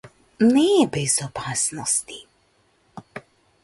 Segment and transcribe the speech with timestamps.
[0.53, 2.19] Не е без опасности.